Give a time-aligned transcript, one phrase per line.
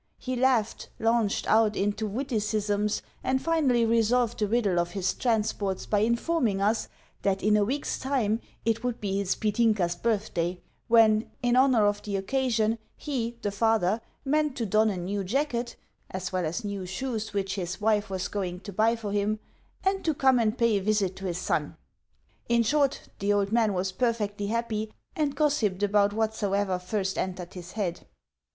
[0.17, 5.99] He laughed, launched out into witticisms, and, finally, resolved the riddle of his transports by
[5.99, 6.87] informing us
[7.21, 12.01] that in a week's time it would be his Petinka's birthday, when, in honour of
[12.01, 15.75] the occasion, he (the father) meant to don a new jacket
[16.09, 19.39] (as well as new shoes which his wife was going to buy for him),
[19.85, 21.77] and to come and pay a visit to his son.
[22.49, 27.73] In short, the old man was perfectly happy, and gossiped about whatsoever first entered his
[27.73, 28.07] head.